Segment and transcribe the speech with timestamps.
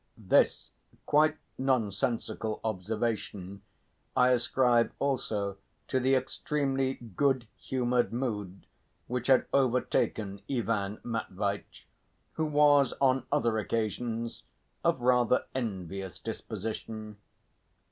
[0.17, 0.71] This
[1.05, 3.61] quite nonsensical observation
[4.17, 5.57] I ascribe also
[5.89, 8.65] to the extremely good humoured mood
[9.05, 11.87] which had overtaken Ivan Matveitch,
[12.33, 14.41] who was on other occasions
[14.83, 17.17] of rather envious disposition.